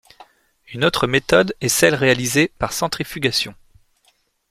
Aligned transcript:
Une 0.73 0.83
autre 0.83 1.05
méthode 1.05 1.53
est 1.61 1.69
celle 1.69 1.93
réalisée 1.93 2.47
par 2.57 2.73
centrifugation. 2.73 3.53